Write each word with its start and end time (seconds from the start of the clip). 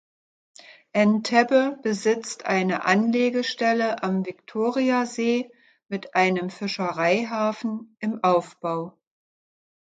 Entebbe 0.93 1.77
besitzt 1.83 2.47
eine 2.47 2.85
Anlegestelle 2.85 4.01
am 4.01 4.25
Viktoriasee 4.25 5.51
mit 5.89 6.15
einem 6.15 6.49
Fischereihafen 6.49 7.95
im 7.99 8.23
Aufbau. 8.23 8.97